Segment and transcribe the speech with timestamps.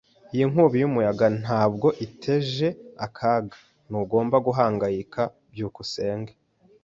[0.33, 2.67] Iyi nkubi y'umuyaga ntabwo iteje
[3.05, 3.55] akaga.
[3.89, 5.21] Ntugomba guhangayika.
[5.51, 6.33] byukusenge